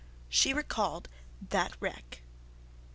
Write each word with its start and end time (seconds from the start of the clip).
She 0.29 0.51
recalled 0.51 1.09
that 1.49 1.77
wreck. 1.79 2.23